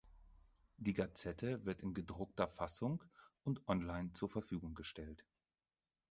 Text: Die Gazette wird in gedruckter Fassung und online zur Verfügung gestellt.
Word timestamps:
Die 0.77 0.95
Gazette 0.95 1.63
wird 1.63 1.83
in 1.83 1.93
gedruckter 1.93 2.47
Fassung 2.47 3.03
und 3.43 3.67
online 3.67 4.11
zur 4.13 4.29
Verfügung 4.31 4.73
gestellt. 4.73 5.23